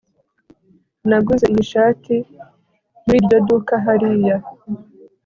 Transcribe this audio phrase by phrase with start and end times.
[1.09, 2.15] Naguze iyi shati
[3.03, 4.35] muri iryo duka hariya